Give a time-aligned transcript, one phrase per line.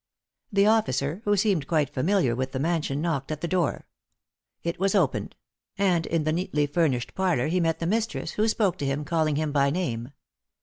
[0.51, 3.85] The officer, who seemed quite familiar with the mansion, knocked at the door.
[4.63, 5.35] It was opened;
[5.77, 9.35] and in the neatly furnished parlor he met the mistress, who spoke to him, calling
[9.35, 10.11] him by name.